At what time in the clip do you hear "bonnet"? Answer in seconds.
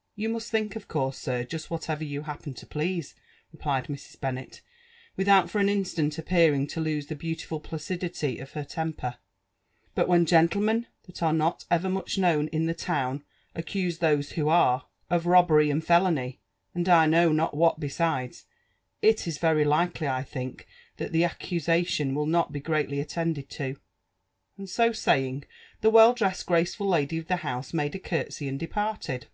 4.20-4.60